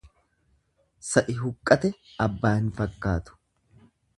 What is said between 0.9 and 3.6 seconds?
Sa'i huqqate abbaa hin fakkaatu.